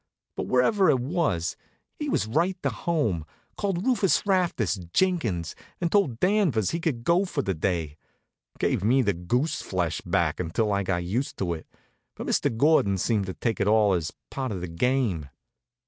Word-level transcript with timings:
But 0.35 0.47
wherever 0.47 0.89
it 0.89 0.99
was, 0.99 1.55
he 1.99 2.09
was 2.09 2.25
right 2.25 2.57
to 2.63 2.71
home 2.71 3.23
called 3.55 3.85
Rufus 3.85 4.25
Rastus 4.25 4.79
Jenkins, 4.93 5.53
and 5.79 5.91
told 5.91 6.19
Danvers 6.19 6.71
he 6.71 6.79
could 6.79 7.03
go 7.03 7.23
for 7.23 7.43
the 7.43 7.53
day. 7.53 7.97
Gave 8.57 8.83
me 8.83 9.03
the 9.03 9.13
goose 9.13 9.61
flesh 9.61 10.01
back 10.03 10.39
until 10.39 10.73
I 10.73 10.81
got 10.81 11.03
used 11.03 11.37
to 11.37 11.53
it; 11.53 11.67
but 12.15 12.25
Mr. 12.25 12.57
Gordon 12.57 12.97
seemed 12.97 13.27
to 13.27 13.35
take 13.35 13.59
it 13.59 13.67
all 13.67 13.93
as 13.93 14.11
part 14.31 14.51
of 14.51 14.61
the 14.61 14.67
game. 14.67 15.29